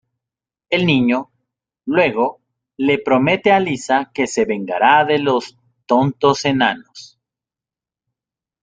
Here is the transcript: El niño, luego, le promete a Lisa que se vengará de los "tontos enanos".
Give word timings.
El 0.71 0.87
niño, 0.87 1.29
luego, 1.85 2.41
le 2.77 2.97
promete 2.97 3.51
a 3.51 3.59
Lisa 3.59 4.09
que 4.11 4.25
se 4.25 4.45
vengará 4.45 5.05
de 5.05 5.19
los 5.19 5.55
"tontos 5.85 6.43
enanos". 6.45 7.19